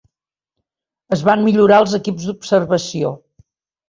[1.17, 3.13] Es van millorar els equips d'observació.